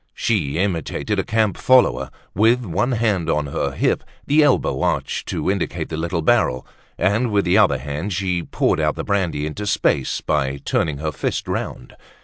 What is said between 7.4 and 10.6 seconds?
the other hand she poured out the brandy into space by